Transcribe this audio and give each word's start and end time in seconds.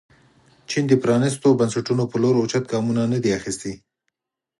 چین 0.69 0.83
د 0.89 0.93
پرانیستو 1.03 1.57
بنسټونو 1.59 2.03
په 2.11 2.17
لور 2.23 2.35
اوچت 2.37 2.63
ګامونه 2.71 3.03
نه 3.13 3.19
دي 3.23 3.31
اخیستي. 3.39 3.73